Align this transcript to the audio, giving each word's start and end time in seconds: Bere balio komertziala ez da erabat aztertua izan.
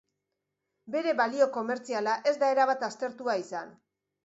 Bere 0.95 1.13
balio 1.19 1.49
komertziala 1.59 2.17
ez 2.33 2.35
da 2.45 2.51
erabat 2.57 2.89
aztertua 2.91 3.39
izan. 3.45 3.79